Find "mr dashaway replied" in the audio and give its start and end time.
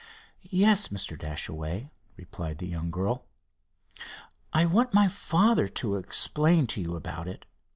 0.87-2.57